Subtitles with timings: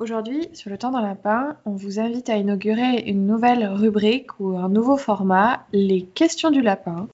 [0.00, 4.56] Aujourd'hui, sur le temps d'un lapin, on vous invite à inaugurer une nouvelle rubrique ou
[4.56, 7.06] un nouveau format, les questions du lapin.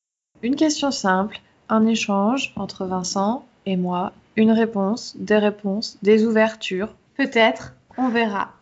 [0.45, 6.94] Une question simple, un échange entre Vincent et moi, une réponse, des réponses, des ouvertures.
[7.17, 8.52] Peut-être, on verra.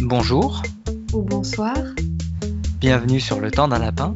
[0.00, 0.62] Bonjour.
[1.12, 1.74] Ou bonsoir.
[2.78, 4.14] Bienvenue sur Le temps d'un lapin,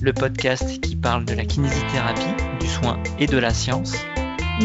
[0.00, 3.94] le podcast qui parle de la kinésithérapie, du soin et de la science.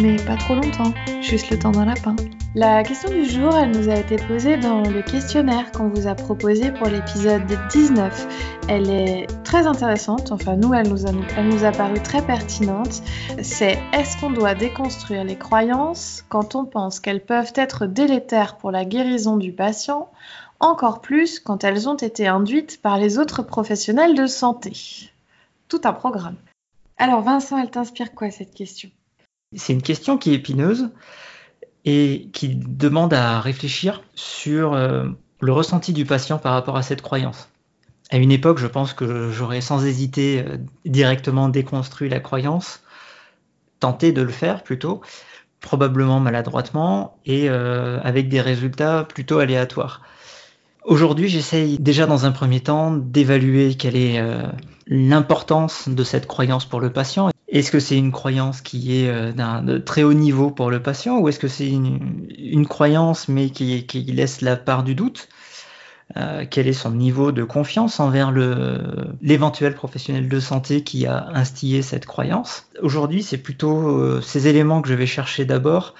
[0.02, 2.16] Mais pas trop longtemps, juste le temps d'un lapin.
[2.58, 6.16] La question du jour, elle nous a été posée dans le questionnaire qu'on vous a
[6.16, 8.64] proposé pour l'épisode 19.
[8.70, 13.04] Elle est très intéressante, enfin nous, elle nous a, paru très pertinente.
[13.44, 18.72] C'est est-ce qu'on doit déconstruire les croyances quand on pense qu'elles peuvent être délétères pour
[18.72, 20.10] la guérison du patient,
[20.62, 24.72] encore plus quand elles ont été induites par les autres professionnels de santé?
[25.68, 26.38] Tout un programme.
[26.96, 28.90] Alors Vincent, elle t'inspire quoi cette question?
[29.54, 30.90] C'est une question qui est épineuse
[31.86, 35.06] et qui demande à réfléchir sur euh,
[35.40, 37.50] le ressenti du patient par rapport à cette croyance.
[38.12, 42.82] À une époque, je pense que j'aurais sans hésiter euh, directement déconstruit la croyance,
[43.80, 45.02] tenté de le faire plutôt,
[45.62, 50.02] probablement maladroitement et euh, avec des résultats plutôt aléatoires.
[50.84, 54.24] Aujourd'hui, j'essaye déjà dans un premier temps d'évaluer quelle est
[54.86, 59.32] l'importance de cette croyance pour le patient est-ce que c'est une croyance qui est euh,
[59.32, 63.86] d'un très haut niveau pour le patient ou est-ce que c'est une, croyance mais qui,
[64.12, 65.30] laisse la part du doute?
[66.18, 68.32] Euh, Quel est son niveau de confiance envers
[69.22, 72.68] l'éventuel professionnel de santé qui a instillé cette croyance?
[72.82, 75.96] Aujourd'hui, c'est plutôt euh, ces éléments que je vais chercher d'abord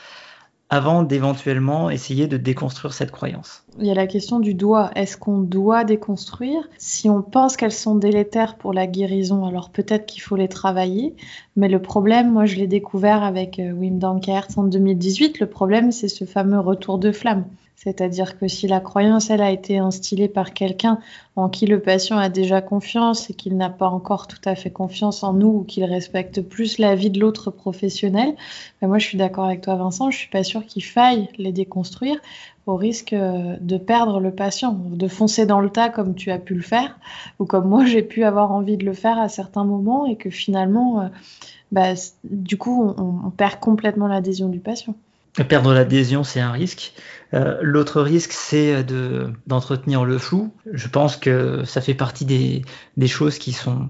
[0.70, 3.64] avant d'éventuellement essayer de déconstruire cette croyance.
[3.80, 4.90] Il y a la question du doigt.
[4.96, 6.68] Est-ce qu'on doit déconstruire?
[6.78, 11.16] Si on pense qu'elles sont délétères pour la guérison, alors peut-être qu'il faut les travailler.
[11.56, 15.92] Mais le problème, moi je l'ai découvert avec euh, Wim Dankert en 2018, le problème
[15.92, 17.46] c'est ce fameux retour de flamme.
[17.76, 21.00] C'est-à-dire que si la croyance, elle a été instillée par quelqu'un
[21.36, 24.72] en qui le patient a déjà confiance et qu'il n'a pas encore tout à fait
[24.72, 28.36] confiance en nous ou qu'il respecte plus la vie de l'autre professionnel,
[28.82, 31.52] ben moi je suis d'accord avec toi Vincent, je suis pas sûre qu'il faille les
[31.52, 32.18] déconstruire
[32.66, 36.40] au risque euh, de perdre le patient, de foncer dans le tas comme tu as
[36.40, 36.98] pu le faire
[37.40, 40.30] ou comme moi j'ai pu avoir envie de le faire à certains moments et que
[40.30, 41.08] finalement, euh,
[41.72, 44.96] bah, du coup, on perd complètement l'adhésion du patient.
[45.44, 46.94] Perdre l'adhésion, c'est un risque.
[47.34, 50.54] Euh, l'autre risque, c'est de, d'entretenir le flou.
[50.72, 53.90] Je pense que ça fait partie des, choses qui sont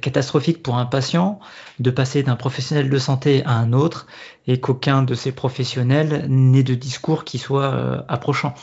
[0.00, 1.40] catastrophiques pour un patient
[1.78, 4.06] de passer d'un professionnel de santé à un autre
[4.46, 8.54] et qu'aucun de ces professionnels n'ait de discours qui soit euh, approchant.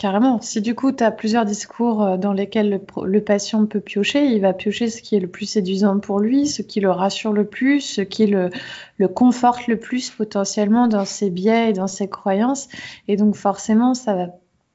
[0.00, 0.40] Carrément.
[0.40, 4.40] Si du coup, tu as plusieurs discours euh, dans lesquels le, patient peut piocher, il
[4.40, 7.44] va piocher ce qui est le plus séduisant pour lui, ce qui le rassure le
[7.44, 8.48] plus, ce qui le,
[8.96, 12.68] le conforte le plus potentiellement dans ses biais et dans ses croyances.
[13.08, 14.28] Et donc forcément, ça va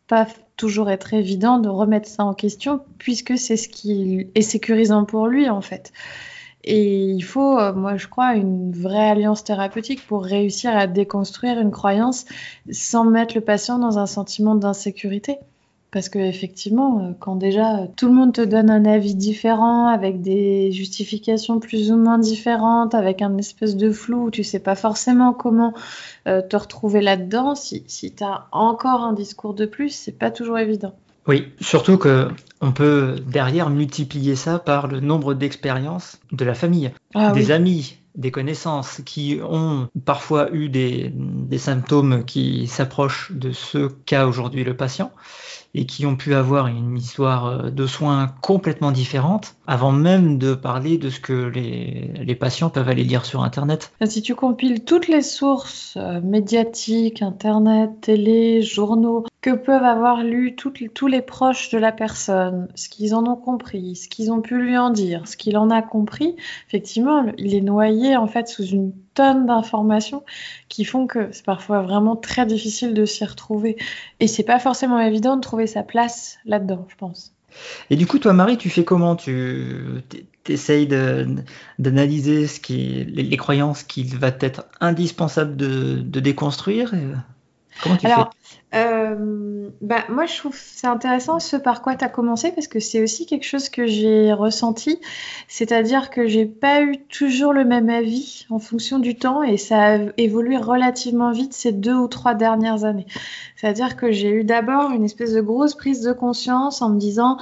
[0.05, 0.27] pas
[0.57, 5.25] toujours être évident de remettre ça en question puisque c'est ce qui est sécurisant pour
[5.25, 5.91] lui en fait.
[6.65, 11.59] Et il faut, euh, moi je crois, une vraie alliance thérapeutique pour réussir à déconstruire
[11.59, 12.25] une croyance
[12.71, 15.37] sans mettre le patient dans un sentiment d'insécurité.
[15.91, 20.21] Parce que effectivement, euh, quand déjà tout le monde te donne un avis différent, avec
[20.21, 24.75] des justifications plus ou moins différentes, avec un espèce de flou où tu sais pas
[24.75, 25.73] forcément comment
[26.27, 30.31] euh, te retrouver là-dedans, si, si tu as encore un discours de plus, c'est pas
[30.31, 30.95] toujours évident.
[31.27, 32.29] Oui, surtout que
[32.61, 37.97] on peut derrière multiplier ça par le nombre d'expériences de la famille, ah des amis,
[38.15, 44.63] des connaissances qui ont parfois eu des, des symptômes qui s'approchent de ce qu'a aujourd'hui
[44.63, 45.11] le patient
[45.77, 50.97] et qui ont pu avoir une histoire de soins complètement différente avant même de parler
[50.97, 53.91] de ce que les, les patients peuvent aller lire sur Internet.
[54.05, 60.55] Si tu compiles toutes les sources euh, médiatiques, Internet, télé, journaux, que peuvent avoir lu
[60.55, 64.59] tous les proches de la personne, ce qu'ils en ont compris, ce qu'ils ont pu
[64.59, 66.35] lui en dire, ce qu'il en a compris,
[66.67, 70.23] effectivement, il est noyé en fait sous une tonne d'informations
[70.67, 73.77] qui font que c'est parfois vraiment très difficile de s'y retrouver.
[74.19, 77.31] Et c'est pas forcément évident de trouver sa place là-dedans, je pense.
[77.91, 79.15] Et du coup, toi, Marie, tu fais comment?
[79.15, 80.01] Tu
[80.47, 86.95] essayes d'analyser qui, les, croyances qu'il va être indispensable de déconstruire
[87.81, 88.31] Comment tu Alors,
[88.73, 92.79] euh, bah, moi, je trouve c'est intéressant ce par quoi tu as commencé parce que
[92.79, 94.99] c'est aussi quelque chose que j'ai ressenti.
[95.47, 99.95] C'est-à-dire que j'ai pas eu toujours le même avis en fonction du temps et ça
[99.95, 103.07] a évolué relativement vite ces deux ou trois dernières années.
[103.55, 107.37] C'est-à-dire que j'ai eu d'abord une espèce de grosse prise de conscience en me disant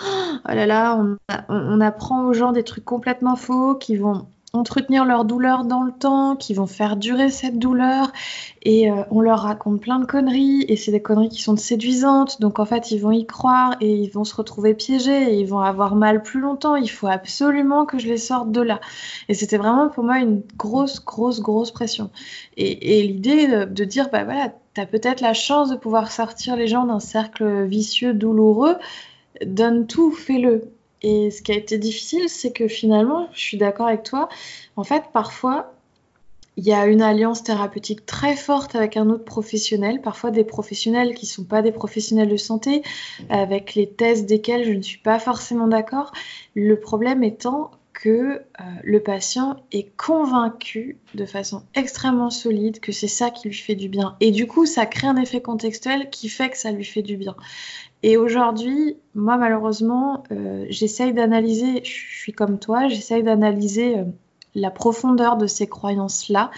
[0.48, 1.18] Oh là là, on,
[1.50, 5.92] on apprend aux gens des trucs complètement faux qui vont entretenir leur douleur dans le
[5.92, 8.12] temps, qui vont faire durer cette douleur,
[8.62, 12.40] et euh, on leur raconte plein de conneries, et c'est des conneries qui sont séduisantes,
[12.40, 15.48] donc en fait ils vont y croire et ils vont se retrouver piégés, et ils
[15.48, 18.80] vont avoir mal plus longtemps, il faut absolument que je les sorte de là.
[19.28, 22.12] Et c'était vraiment pour moi une grosse, grosse, grosse pression.
[22.56, 26.68] Et, l'idée de, de, dire, bah voilà, t'as peut-être la chance de pouvoir sortir les
[26.68, 28.76] gens d'un cercle vicieux, douloureux,
[29.44, 30.70] donne tout, fais-le.
[31.04, 34.30] Et ce qui a été difficile, c'est que finalement, je suis d'accord avec toi,
[34.78, 35.74] en fait, parfois,
[36.56, 41.16] il y a une alliance thérapeutique très forte avec un autre professionnel, parfois des professionnels
[41.16, 42.84] qui ne sont pas des professionnels de santé,
[43.30, 46.12] avec les thèses desquels je ne suis pas forcément d'accord.
[46.56, 53.08] Le problème étant que euh, le patient est convaincu de façon extrêmement solide que c'est
[53.08, 54.16] ça qui lui fait du bien.
[54.20, 57.18] Et du coup, ça crée un effet contextuel qui fait que ça lui fait du
[57.18, 57.36] bien.
[58.04, 64.04] Et aujourd'hui, moi malheureusement, euh, j'essaye d'analyser, je suis comme toi, j'essaye d'analyser euh,
[64.56, 66.52] la profondeur de ces croyances-là.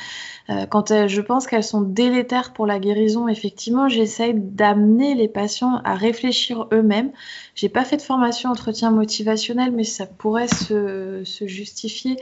[0.50, 5.82] Euh, quand je pense qu'elles sont délétères pour la guérison, effectivement, j'essaye d'amener les patients
[5.84, 7.12] à réfléchir eux-mêmes.
[7.54, 12.18] J'ai pas fait de formation entretien motivationnel, mais ça pourrait se, se justifier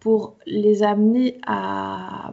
[0.00, 2.32] pour les amener à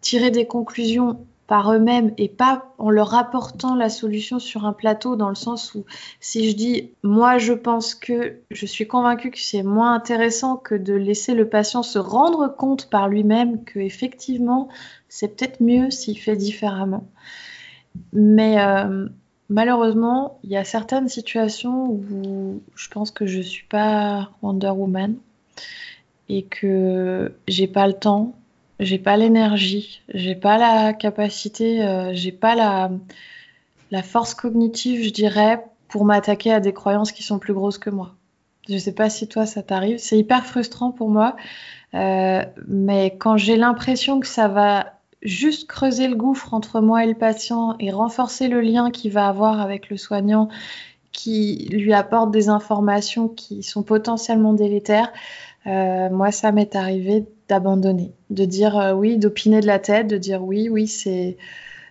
[0.00, 5.14] tirer des conclusions par eux-mêmes et pas en leur apportant la solution sur un plateau
[5.14, 5.84] dans le sens où
[6.20, 10.74] si je dis moi je pense que je suis convaincue que c'est moins intéressant que
[10.74, 14.68] de laisser le patient se rendre compte par lui-même que effectivement
[15.08, 17.06] c'est peut-être mieux s'il fait différemment.
[18.12, 19.06] Mais euh,
[19.48, 25.16] malheureusement, il y a certaines situations où je pense que je suis pas Wonder Woman
[26.28, 28.34] et que j'ai pas le temps
[28.80, 32.90] j'ai pas l'énergie, j'ai pas la capacité, euh, j'ai pas la,
[34.02, 38.14] force cognitive, je dirais, pour m'attaquer à des croyances qui sont plus grosses que moi.
[38.68, 41.36] Je sais pas si toi ça t'arrive, c'est hyper frustrant pour moi,
[41.94, 47.06] euh, mais quand j'ai l'impression que ça va juste creuser le gouffre entre moi et
[47.06, 50.48] le patient et renforcer le lien qu'il va avoir avec le soignant
[51.12, 55.12] qui lui apporte des informations qui sont potentiellement délétères,
[55.66, 60.16] euh, moi ça m'est arrivé d'abandonner, de dire euh, oui, d'opiner de la tête, de
[60.16, 61.36] dire oui, oui, c'est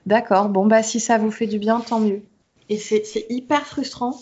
[0.06, 2.22] d'accord, bon, bah si ça vous fait du bien, tant mieux.
[2.70, 4.20] Et c'est hyper frustrant,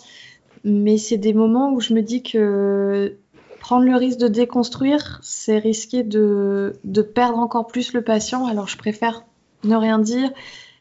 [0.63, 3.17] mais c'est des moments où je me dis que
[3.59, 8.67] prendre le risque de déconstruire, c'est risquer de, de, perdre encore plus le patient, alors
[8.67, 9.23] je préfère
[9.63, 10.31] ne rien dire,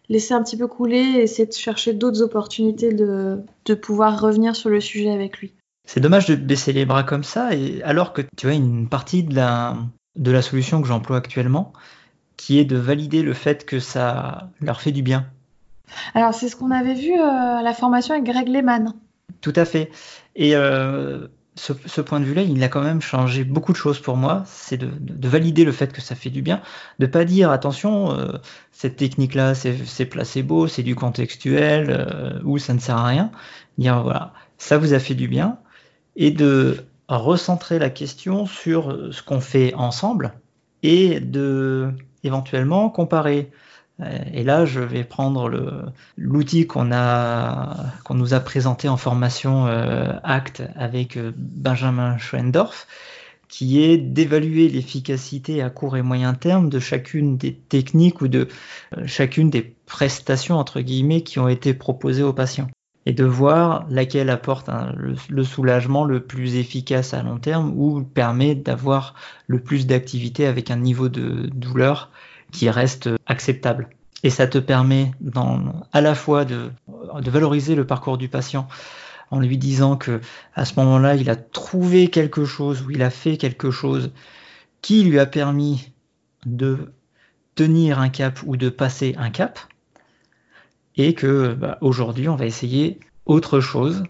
[0.08, 4.56] laisser un petit peu couler et essayer de chercher d'autres opportunités de, de pouvoir revenir
[4.56, 5.52] sur le sujet avec lui.
[5.87, 9.23] C'est dommage de baisser les bras comme ça, et alors que tu vois une partie
[9.23, 9.76] de la,
[10.17, 11.73] de la solution que j'emploie actuellement,
[12.37, 15.27] qui est de valider le fait que ça leur fait du bien.
[16.15, 18.95] Alors c'est ce qu'on avait vu euh, à la formation avec Greg Lehman.
[19.41, 19.91] Tout à fait.
[20.37, 24.17] Et euh, ce, point de vue-là, il a quand même changé beaucoup de choses pour
[24.17, 24.43] moi.
[24.47, 26.62] C'est de, valider le fait que ça fait du bien,
[26.99, 28.39] de pas dire attention, euh,
[28.73, 33.31] cette technique-là, c'est placebo, c'est du contextuel, ou ça ne sert à rien.
[33.79, 35.59] Dire voilà, ça vous a fait du bien,
[36.17, 36.85] et de
[37.17, 40.33] recentrer la question sur ce qu'on fait ensemble
[40.83, 41.93] et de
[42.25, 43.51] éventuellement comparer.
[44.01, 49.67] Euh, et là, je vais prendre l'outil qu'on a, qu'on nous a présenté en formation
[49.67, 52.87] euh, ACT avec euh, Benjamin Schoendorf,
[53.49, 58.47] qui est d'évaluer l'efficacité à court et moyen terme de chacune des techniques ou de
[59.07, 62.69] chacune des prestations entre guillemets qui ont été proposées aux patients
[63.06, 68.54] et de voir laquelle apporte le, soulagement le plus efficace à long terme ou permet
[68.54, 69.14] d'avoir
[69.47, 72.11] le plus d'activité avec un niveau de douleur
[72.52, 73.88] qui reste acceptable.
[74.23, 75.12] Et ça te permet
[75.92, 76.71] à la fois de,
[77.21, 78.69] de valoriser le parcours du patient
[79.30, 80.21] en lui disant que
[80.54, 84.11] à ce moment-là, il a trouvé quelque chose ou il a fait quelque chose
[84.83, 85.92] qui lui a permis
[86.45, 86.92] de
[87.54, 89.59] tenir un cap ou de passer un cap
[91.07, 94.02] et que bah, aujourd'hui on va essayer autre chose,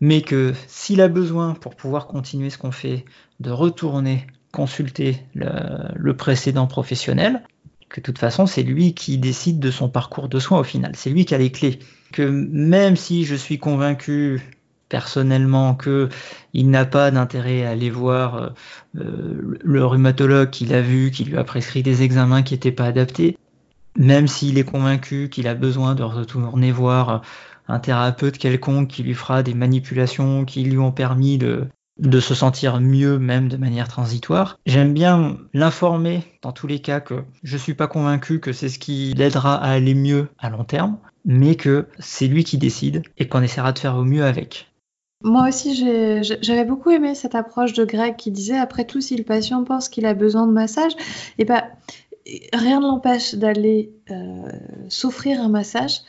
[0.00, 3.04] mais que s'il a besoin pour pouvoir continuer ce qu'on fait,
[3.40, 7.42] de retourner consulter le, précédent professionnel,
[7.88, 10.92] que de toute façon c'est lui qui décide de son parcours de soins au final,
[10.94, 11.80] c'est lui qui a les clés.
[12.12, 14.42] Que même si je suis convaincu
[14.88, 16.08] personnellement que
[16.52, 18.52] il n'a pas d'intérêt à aller voir
[18.96, 22.86] euh, le rhumatologue qu'il a vu, qui lui a prescrit des examens qui n'étaient pas
[22.86, 23.36] adaptés,
[23.96, 27.22] même s'il est convaincu qu'il a besoin de retourner voir
[27.68, 31.66] un thérapeute quelconque qui lui fera des manipulations qui lui ont permis de,
[31.98, 34.58] de se sentir mieux même de manière transitoire.
[34.66, 38.78] J'aime bien l'informer dans tous les cas que je suis pas convaincu que c'est ce
[38.78, 43.28] qui l'aidera à aller mieux à long terme, mais que c'est lui qui décide et
[43.28, 44.70] qu'on essaiera de faire au mieux avec.
[45.22, 45.74] Moi aussi,
[46.42, 49.88] j'avais beaucoup aimé cette approche de Greg qui disait après tout, si le patient pense
[49.88, 50.92] qu'il a besoin de massage,
[51.38, 51.62] eh ben,
[52.52, 54.48] rien ne l'empêche d'aller euh,
[54.88, 56.00] s'offrir un massage.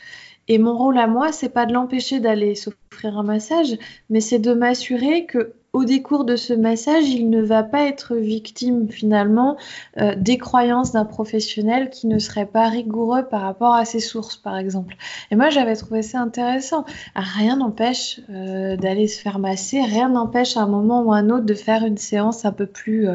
[0.48, 3.77] Et mon rôle à moi, c'est pas de l'empêcher d'aller s'offrir un massage,
[4.10, 8.15] mais c'est de m'assurer que au décours de ce massage, il ne va pas être
[8.15, 9.57] victime finalement
[10.00, 14.38] euh, des croyances d'un professionnel qui ne serait pas rigoureux par rapport à ses sources,
[14.38, 14.95] par exemple.
[15.31, 16.86] Et moi, j'avais trouvé ça intéressant.
[17.13, 21.29] Rien n'empêche euh, d'aller se faire masser, rien n'empêche à un moment ou à un
[21.29, 23.10] autre de faire une séance un peu plus,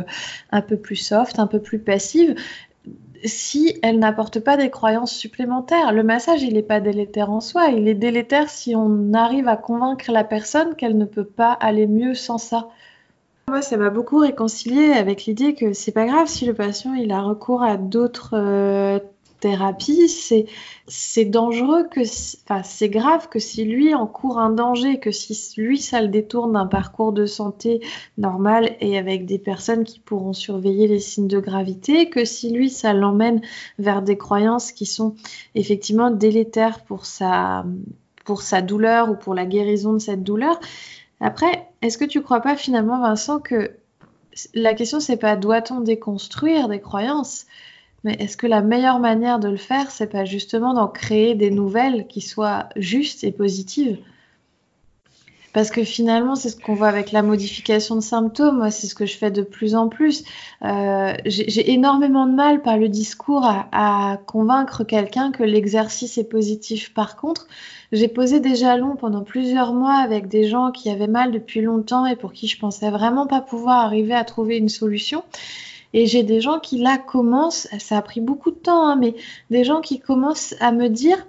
[0.50, 2.34] un peu plus soft, un peu plus passive
[3.24, 5.92] si elle n'apporte pas des croyances supplémentaires.
[5.92, 9.56] Le massage, il n'est pas délétère en soi, il est délétère si on arrive à
[9.56, 12.68] convaincre la personne qu'elle ne peut pas aller mieux sans ça.
[13.48, 17.10] Moi, ça m'a beaucoup réconcilié avec l'idée que c'est pas grave si le patient il
[17.10, 19.00] a recours à d'autres euh,
[19.40, 20.46] thérapie, c'est
[20.86, 26.02] c'est dangereux que, c'est grave que si lui encourt un danger, que si lui ça
[26.02, 27.80] le détourne d'un parcours de santé
[28.18, 32.70] normal et avec des personnes qui pourront surveiller les signes de gravité, que si lui
[32.70, 33.40] ça l'emmène
[33.78, 35.14] vers des croyances qui sont
[35.54, 37.64] effectivement délétères pour sa
[38.24, 40.60] pour sa douleur ou pour la guérison de cette douleur.
[41.20, 43.72] Après, est-ce que tu crois pas finalement Vincent que
[44.54, 47.46] la question c'est pas doit-on déconstruire des croyances?
[48.04, 51.50] Mais est-ce que la meilleure manière de le faire, c'est pas justement d'en créer des
[51.50, 53.98] nouvelles qui soient justes et positives?
[55.52, 58.70] Parce que finalement, c'est ce qu'on voit avec la modification de symptômes.
[58.70, 60.22] C'est ce que je fais de plus en plus.
[60.62, 66.94] Euh, j'ai énormément de mal par le discours à convaincre quelqu'un que l'exercice est positif.
[66.94, 67.48] Par contre,
[67.90, 72.06] j'ai posé des jalons pendant plusieurs mois avec des gens qui avaient mal depuis longtemps
[72.06, 75.24] et pour qui je pensais vraiment pas pouvoir arriver à trouver une solution.
[75.92, 79.14] Et j'ai des gens qui là commencent, ça a pris beaucoup de temps, hein, mais
[79.50, 81.26] des gens qui commencent à me dire,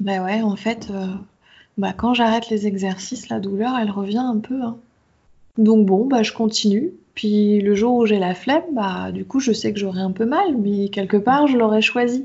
[0.00, 1.06] bah ouais, en fait, euh,
[1.78, 4.62] bah quand j'arrête les exercices, la douleur, elle revient un peu.
[4.62, 4.76] Hein.
[5.58, 6.92] Donc bon, bah je continue.
[7.14, 10.10] Puis le jour où j'ai la flemme, bah du coup je sais que j'aurai un
[10.10, 12.24] peu mal, mais quelque part je l'aurais choisi.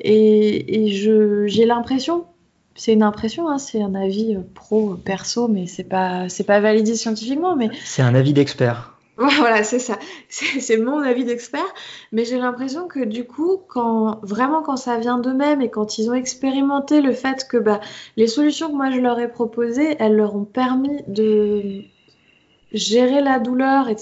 [0.00, 2.24] Et, et j'ai l'impression,
[2.74, 6.60] c'est une impression, hein, c'est un avis euh, pro perso, mais c'est pas c'est pas
[6.60, 8.97] validé scientifiquement, mais c'est un avis d'expert.
[9.38, 9.98] Voilà, c'est ça.
[10.28, 11.66] C'est mon avis d'expert.
[12.12, 16.08] Mais j'ai l'impression que du coup, quand vraiment quand ça vient d'eux-mêmes et quand ils
[16.08, 17.80] ont expérimenté le fait que bah,
[18.16, 21.82] les solutions que moi je leur ai proposées, elles leur ont permis de
[22.72, 24.00] gérer la douleur et de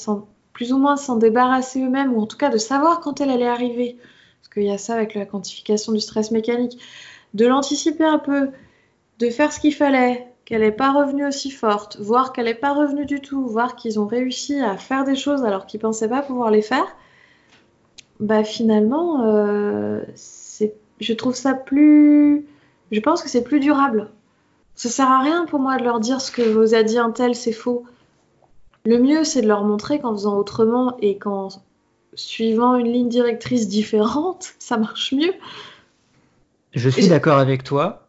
[0.53, 3.49] plus ou moins s'en débarrasser eux-mêmes, ou en tout cas de savoir quand elle allait
[3.49, 3.97] arriver.
[4.41, 6.79] Parce qu'il y a ça avec la quantification du stress mécanique.
[7.33, 8.51] De l'anticiper un peu,
[9.19, 12.73] de faire ce qu'il fallait, qu'elle n'est pas revenue aussi forte, voire qu'elle n'est pas
[12.73, 16.09] revenue du tout, voir qu'ils ont réussi à faire des choses alors qu'ils ne pensaient
[16.09, 16.87] pas pouvoir les faire,
[18.21, 20.03] bah finalement, euh,
[21.01, 22.47] je trouve ça plus...
[22.93, 24.09] Je pense que c'est plus durable.
[24.77, 27.11] Ça sert à rien pour moi de leur dire ce que vous a dit un
[27.11, 27.85] tel, c'est faux.
[28.85, 31.49] Le mieux, c'est de leur montrer qu'en faisant autrement et qu'en
[32.15, 35.35] suivant une ligne directrice différente, ça marche mieux.
[36.73, 38.06] Je suis d'accord avec toi.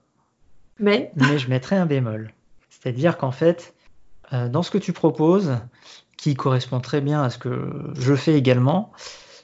[0.80, 2.34] Mais, je mettrais un bémol.
[2.70, 3.74] C'est-à-dire qu'en fait,
[4.34, 5.58] euh, dans ce que tu proposes,
[6.18, 8.92] qui correspond très bien à ce que je fais également,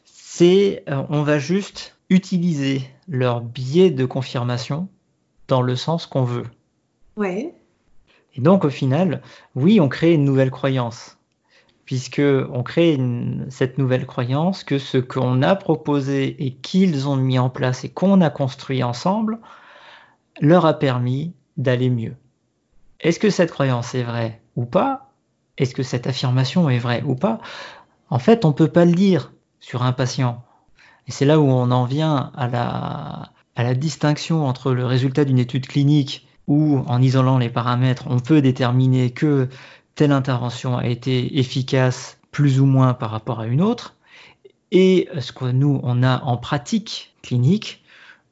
[0.05, 4.87] c'est euh, on va juste utiliser leur biais de confirmation
[5.47, 6.45] dans le sens qu'on veut.
[7.15, 7.53] Ouais.
[8.35, 9.21] Et donc au final,
[9.55, 11.17] oui, on crée une nouvelle croyance,
[11.85, 12.99] puisque on crée
[13.49, 17.89] cette nouvelle croyance que ce qu'on a proposé et qu'ils ont mis en place et
[17.89, 19.39] qu'on a construit ensemble,
[20.41, 22.15] leur a permis d'aller mieux.
[22.99, 25.11] Est-ce que cette croyance est vraie ou pas?
[25.57, 27.39] Est-ce que cette affirmation est vraie ou pas?
[28.09, 30.43] En fait, on ne peut pas le dire sur un patient.
[31.07, 35.25] Et c'est là où on en vient à la, à la distinction entre le résultat
[35.25, 39.49] d'une étude clinique où, en isolant les paramètres, on peut déterminer que
[39.95, 43.95] telle intervention a été efficace plus ou moins par rapport à une autre,
[44.71, 47.82] et ce que nous, on a en pratique clinique,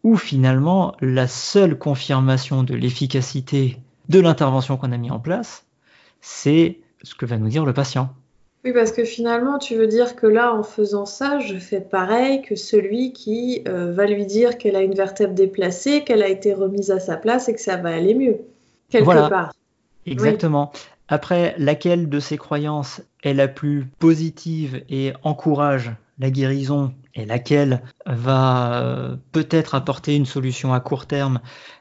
[0.03, 3.77] où finalement la seule confirmation de l'efficacité
[4.09, 5.65] de l'intervention qu'on a mis en place,
[6.21, 8.13] c'est ce que va nous dire le patient.
[8.63, 12.43] Oui, parce que finalement, tu veux dire que là, en faisant ça, je fais pareil
[12.43, 16.53] que celui qui euh, va lui dire qu'elle a une vertèbre déplacée, qu'elle a été
[16.53, 18.37] remise à sa place et que ça va aller mieux,
[18.89, 19.53] quelque part.
[20.05, 20.71] Exactement.
[21.07, 27.81] Après, laquelle de ces croyances est la plus positive et encourage la guérison et laquelle
[28.05, 31.39] va euh, peut-être apporter une solution à court terme,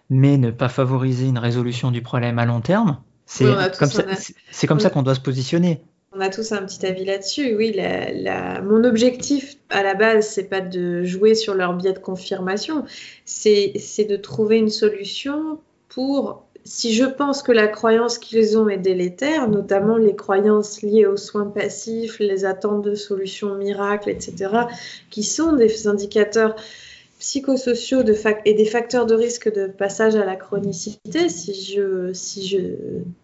[0.09, 2.99] mais ne pas favoriser une résolution du problème à long terme.
[3.27, 3.45] C'est
[3.79, 5.81] comme, ça, comme ça qu'on doit se positionner.
[6.13, 7.55] On a tous un petit avis là-dessus.
[7.55, 7.77] Oui,
[8.65, 12.85] mon objectif à la base, c'est pas de jouer sur leur biais de confirmation,
[13.25, 13.73] c'est
[14.09, 19.49] de trouver une solution pour si je pense que la croyance qu'ils ont est délétère,
[19.49, 24.53] notamment les croyances liées aux soins passifs, les attentes de solutions miracles, etc.,
[25.11, 26.57] qui sont des indicateurs
[27.19, 28.03] psychosociaux
[28.47, 32.59] et des facteurs de risque de passage à la chronicité, si je, si je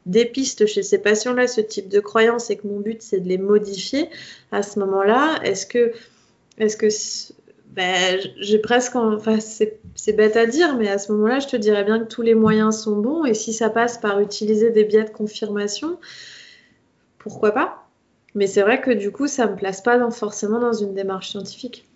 [0.04, 3.38] dépiste chez ces patients-là ce type de croyances et que mon but c'est de les
[3.38, 4.10] modifier,
[4.52, 5.92] à ce moment-là, est-ce que,
[6.58, 6.90] est-ce que
[7.76, 11.84] ben, j'ai presque, enfin, c'est bête à dire, mais à ce moment-là, je te dirais
[11.84, 15.04] bien que tous les moyens sont bons et si ça passe par utiliser des biais
[15.04, 15.98] de confirmation,
[17.18, 17.86] pourquoi pas?
[18.34, 21.86] Mais c'est vrai que du coup, ça me place pas forcément dans une démarche scientifique.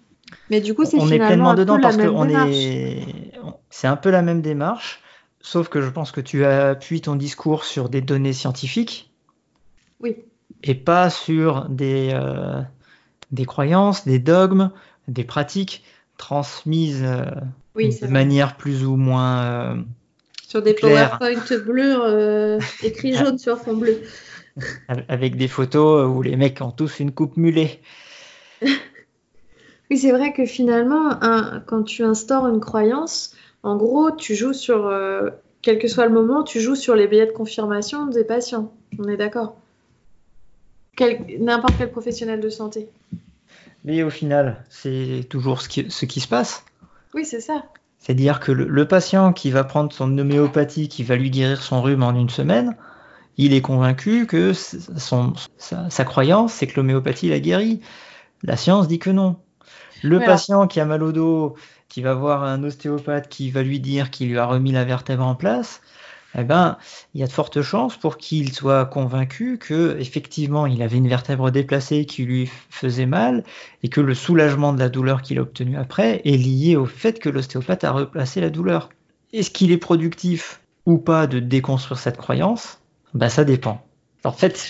[0.50, 3.32] Mais du coup, c'est on est pleinement dedans parce que est,
[3.70, 5.00] c'est un peu la même démarche,
[5.40, 9.10] sauf que je pense que tu appuies ton discours sur des données scientifiques.
[10.00, 10.16] Oui.
[10.62, 12.60] Et pas sur des, euh,
[13.30, 14.70] des croyances, des dogmes,
[15.09, 15.85] des pratiques
[16.21, 17.25] transmises euh,
[17.76, 19.42] de manière plus ou moins.
[19.42, 19.76] Euh,
[20.47, 24.02] sur des PowerPoint bleus euh, écrits jaune sur fond bleu.
[25.09, 27.80] Avec des photos où les mecs ont tous une coupe mulet.
[28.62, 31.19] oui, c'est vrai que finalement,
[31.66, 34.92] quand tu instaures une croyance, en gros, tu joues sur,
[35.62, 38.73] quel que soit le moment, tu joues sur les billets de confirmation des patients.
[38.99, 39.57] On est d'accord
[41.38, 42.88] N'importe quel professionnel de santé.
[43.84, 46.64] Mais au final, c'est toujours ce qui, ce qui, se passe.
[47.14, 47.64] Oui, c'est ça.
[47.99, 52.02] C'est-à-dire que le, patient qui va prendre son homéopathie, qui va lui guérir son rhume
[52.02, 52.76] en une semaine,
[53.37, 57.80] il est convaincu que son, sa, croyance, c'est que l'homéopathie l'a guéri.
[58.42, 59.37] La science dit que non.
[60.02, 61.56] Le patient qui a mal au dos,
[61.88, 65.25] qui va voir un ostéopathe qui va lui dire qu'il lui a remis la vertèbre
[65.25, 65.82] en place,
[66.38, 66.76] eh ben,
[67.14, 71.08] il y a de fortes chances pour qu'il soit convaincu que effectivement il avait une
[71.08, 73.42] vertèbre déplacée qui lui faisait mal
[73.82, 77.18] et que le soulagement de la douleur qu'il a obtenu après est lié au fait
[77.18, 78.90] que l'ostéopathe a replacé la douleur.
[79.32, 82.80] Est-ce qu'il est productif ou pas de déconstruire cette croyance?
[83.12, 83.84] Ben ça dépend.
[84.22, 84.62] En fait,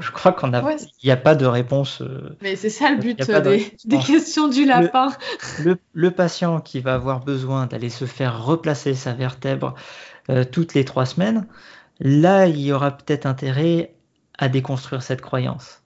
[0.00, 0.72] je crois, qu'on a,
[1.02, 2.02] il n'y a pas de réponse.
[2.02, 5.08] Euh, Mais c'est ça le but des, questions du lapin.
[5.94, 9.74] le, patient qui va avoir besoin d'aller se faire replacer sa vertèbre
[10.30, 11.46] euh, toutes les trois semaines,
[12.00, 13.94] là, il y aura peut-être intérêt
[14.38, 15.82] à déconstruire cette croyance.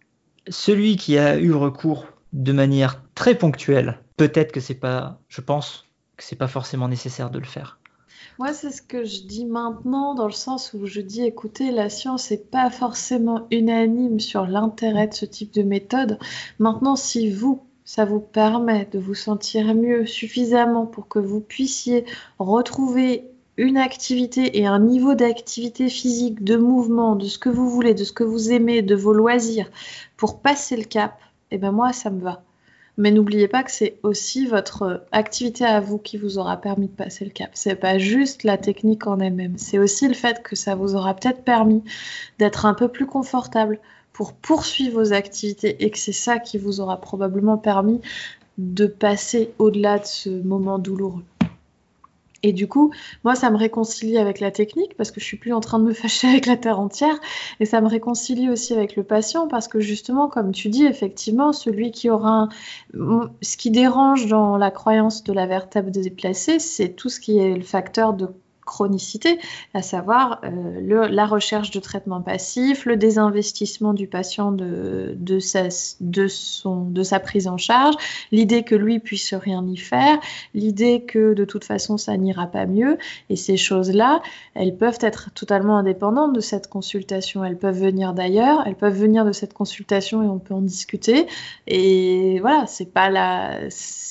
[0.49, 5.87] Celui qui a eu recours de manière très ponctuelle, peut-être que c'est pas, je pense
[6.17, 7.79] que c'est pas forcément nécessaire de le faire.
[8.39, 11.89] Moi, c'est ce que je dis maintenant, dans le sens où je dis, écoutez, la
[11.89, 16.19] science n'est pas forcément unanime sur l'intérêt de ce type de méthode.
[16.59, 22.05] Maintenant, si vous, ça vous permet de vous sentir mieux suffisamment pour que vous puissiez
[22.39, 23.32] retrouver
[23.63, 28.03] une activité et un niveau d'activité physique, de mouvement, de ce que vous voulez, de
[28.03, 29.71] ce que vous aimez, de vos loisirs,
[30.17, 31.21] pour passer le cap,
[31.53, 32.43] eh ben moi, ça me va.
[32.99, 36.93] Mais n'oubliez pas que c'est aussi votre activité à vous qui vous aura permis de
[36.93, 37.51] passer le cap.
[37.55, 39.57] C'est pas juste la technique en elle-même.
[39.59, 41.85] C'est aussi le fait que ça vous aura peut-être permis
[42.41, 43.79] d'être un peu plus confortable
[44.13, 48.01] pour poursuivre vos activités et que c'est ça qui vous aura probablement permis
[48.59, 51.23] de passer au-delà de ce moment douloureux.
[52.43, 52.93] Et du coup,
[53.25, 55.85] moi, ça me réconcilie avec la technique parce que je suis plus en train de
[55.85, 57.19] me fâcher avec la terre entière.
[57.61, 61.53] Et ça me réconcilie aussi avec le patient parce que justement, comme tu dis, effectivement,
[61.53, 62.49] celui qui aura
[62.95, 67.55] ce qui dérange dans la croyance de la vertèbre déplacée, c'est tout ce qui est
[67.55, 68.29] le facteur de
[68.65, 69.39] chronicité,
[69.75, 75.71] à savoir euh, la recherche de traitement passif, le désinvestissement du patient de, de, sa,
[75.71, 77.97] son, de sa prise en charge,
[78.31, 80.19] l'idée que lui puisse rien y faire,
[80.55, 82.99] l'idée que de toute façon ça n'ira pas mieux.
[83.31, 84.23] Et ces choses-là,
[84.55, 87.45] elles peuvent être totalement indépendantes de cette consultation.
[87.45, 91.27] Elles peuvent venir d'ailleurs, elles peuvent venir de cette consultation et on peut en discuter.
[91.67, 93.59] Et voilà, c'est pas la,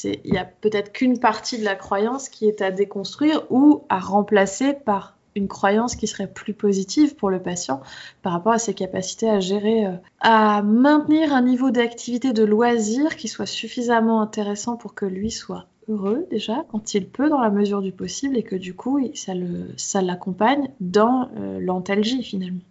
[0.03, 3.99] il y a peut-être qu'une partie de la croyance qui est à déconstruire ou à
[3.99, 4.40] remplacer
[4.85, 7.81] par une croyance qui serait plus positive pour le patient
[8.21, 13.15] par rapport à ses capacités à gérer, euh, à maintenir un niveau d'activité de loisir
[13.15, 17.49] qui soit suffisamment intéressant pour que lui soit heureux déjà quand il peut dans la
[17.49, 22.61] mesure du possible et que du coup ça, l'accompagne dans euh, l'antalgie finalement.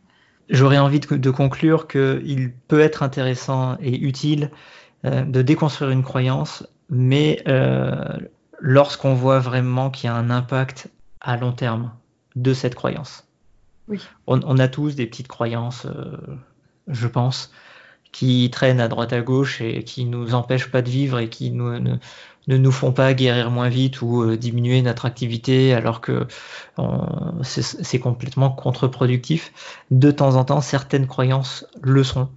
[0.48, 4.50] J'aurais envie de, de conclure qu'il peut être intéressant et utile
[5.04, 7.42] euh, de déconstruire une croyance, mais
[8.58, 11.92] lorsqu'on voit vraiment qu'il y a un impact à long terme
[12.36, 13.26] de cette croyance.
[13.88, 14.00] Oui.
[14.26, 16.16] On, a tous des petites croyances, euh,
[16.86, 17.50] je pense,
[18.12, 21.50] qui traînent à droite à gauche et qui nous empêchent pas de vivre et qui
[21.50, 21.96] nous, ne,
[22.46, 26.26] nous font pas guérir moins vite ou euh, diminuer notre activité alors que
[27.42, 29.52] c'est complètement contre-productif.
[29.90, 32.28] De temps en temps, certaines croyances le sont.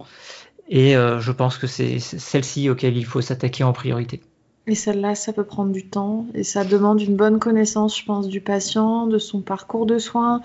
[0.68, 4.22] Et euh, je pense que c'est celle-ci auxquelles il faut s'attaquer en priorité.
[4.66, 8.28] Et celle-là, ça peut prendre du temps et ça demande une bonne connaissance, je pense,
[8.28, 10.40] du patient, de son parcours de soins,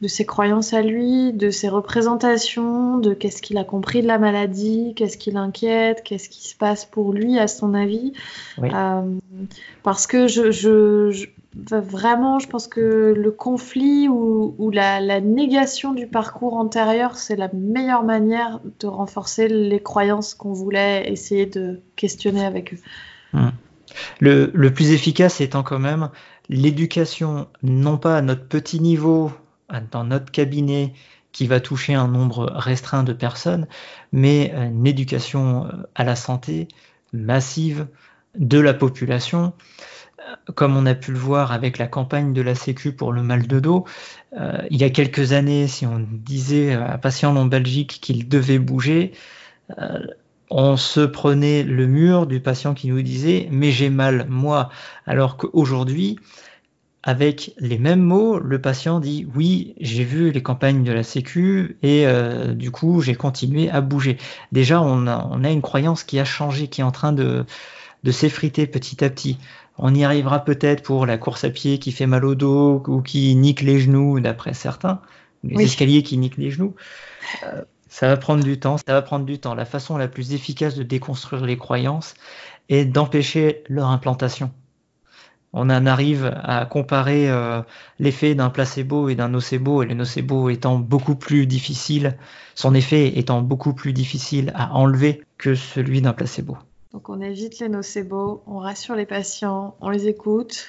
[0.00, 4.18] de ses croyances à lui, de ses représentations, de qu'est-ce qu'il a compris de la
[4.18, 8.12] maladie, qu'est-ce qui l'inquiète, qu'est-ce qui se passe pour lui, à son avis.
[8.58, 9.02] Euh,
[9.84, 17.16] parce que je, vraiment, je pense que le conflit ou, la, négation du parcours antérieur,
[17.16, 22.78] c'est la meilleure manière de renforcer les croyances qu'on voulait essayer de questionner avec eux.
[23.32, 23.52] Hum.
[24.20, 26.10] Le, plus efficace étant quand même
[26.48, 29.32] l'éducation, non pas à notre petit niveau,
[29.90, 30.92] dans notre cabinet,
[31.32, 33.66] qui va toucher un nombre restreint de personnes,
[34.12, 36.68] mais une éducation euh, à la santé
[37.12, 37.86] massive
[38.36, 39.52] de la population.
[40.18, 43.22] Euh, comme on a pu le voir avec la campagne de la Sécu pour le
[43.22, 43.84] mal de dos,
[44.38, 48.28] euh, il y a quelques années, si on disait à un patient en Belgique qu'il
[48.28, 49.12] devait bouger,
[50.50, 54.68] on se prenait le mur du patient qui nous disait mais j'ai mal moi
[55.06, 56.18] alors qu'aujourd'hui
[57.02, 61.78] avec les mêmes mots le patient dit oui j'ai vu les campagnes de la sécu
[61.82, 64.18] et euh, du coup j'ai continué à bouger
[64.52, 67.46] déjà on a, une croyance qui a changé qui est en train de,
[68.10, 69.38] s'effriter petit à petit.
[69.78, 73.00] On y arrivera peut-être pour la course à pied qui fait mal au dos ou
[73.00, 75.00] qui nique les genoux d'après certains.
[75.42, 76.74] Les escaliers qui niquent les genoux.
[77.44, 79.54] Euh, ça va prendre du temps, ça va prendre du temps.
[79.54, 82.14] La façon la plus efficace de déconstruire les croyances
[82.68, 84.52] est d'empêcher leur implantation.
[85.52, 87.60] On en arrive à comparer euh,
[87.98, 92.16] l'effet d'un placebo et d'un nocebo, et le nocebo étant beaucoup plus difficile,
[92.54, 96.56] son effet étant beaucoup plus difficile à enlever que celui d'un placebo.
[96.92, 100.68] Donc on évite les nocebo, on rassure les patients, on les écoute,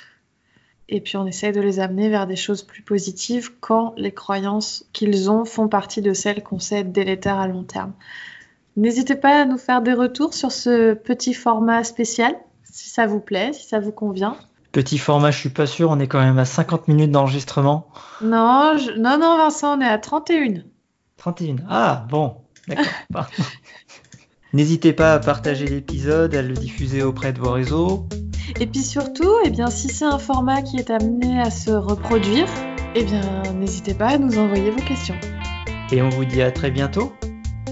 [0.92, 4.86] et puis on essaye de les amener vers des choses plus positives quand les croyances
[4.92, 7.94] qu'ils ont font partie de celles qu'on sait être délétères à long terme.
[8.76, 13.22] N'hésitez pas à nous faire des retours sur ce petit format spécial, si ça vous
[13.22, 14.36] plaît, si ça vous convient.
[14.74, 17.88] Petit format, je suis pas sûr, on est quand même à 50 minutes d'enregistrement.
[18.22, 20.62] Non, non, non, Vincent, on est à 31.
[21.18, 21.56] 31.
[21.70, 22.36] Ah, bon,
[22.68, 23.28] d'accord.
[24.54, 28.08] N'hésitez pas à partager l'épisode, à le diffuser auprès de vos réseaux.
[28.60, 32.48] Et puis surtout, eh bien, si c'est un format qui est amené à se reproduire,
[32.96, 35.18] eh bien, n'hésitez pas à nous envoyer vos questions.
[35.92, 37.14] Et on vous dit à très bientôt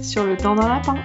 [0.01, 0.95] sur le temps d'un lapin.